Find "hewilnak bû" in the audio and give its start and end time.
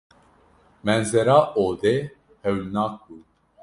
2.43-3.15